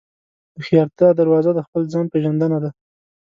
د 0.53 0.55
هوښیارتیا 0.55 1.09
دروازه 1.19 1.51
د 1.53 1.59
خپل 1.67 1.83
ځان 1.91 2.05
پېژندنه 2.13 2.57
ده. 2.63 2.69